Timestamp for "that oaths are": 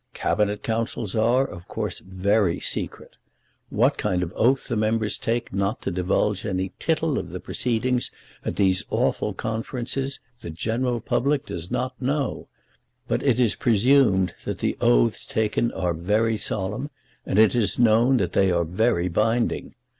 14.43-15.33